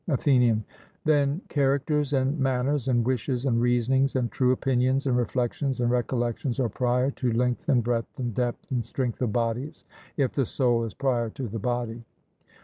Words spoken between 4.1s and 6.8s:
and true opinions, and reflections, and recollections are